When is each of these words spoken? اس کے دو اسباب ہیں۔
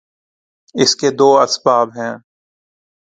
اس 0.75 0.91
کے 0.95 1.09
دو 1.19 1.29
اسباب 1.39 1.87
ہیں۔ 1.97 2.13